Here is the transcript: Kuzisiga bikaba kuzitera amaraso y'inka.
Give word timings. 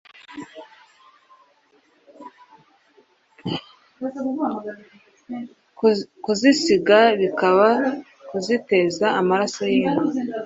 Kuzisiga 6.23 6.97
bikaba 7.19 7.69
kuzitera 8.29 9.07
amaraso 9.19 9.61
y'inka. 9.71 10.03